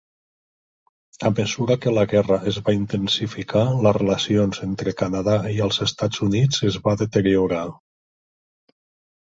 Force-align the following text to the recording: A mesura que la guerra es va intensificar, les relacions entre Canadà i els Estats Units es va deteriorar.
A 1.27 1.29
mesura 1.39 1.75
que 1.83 1.91
la 1.97 2.05
guerra 2.13 2.37
es 2.53 2.57
va 2.69 2.75
intensificar, 2.77 3.63
les 3.89 3.97
relacions 3.99 4.63
entre 4.69 4.95
Canadà 5.03 5.37
i 5.59 5.63
els 5.67 5.79
Estats 5.89 6.25
Units 6.31 6.65
es 6.73 6.83
va 6.89 6.99
deteriorar. 7.07 7.63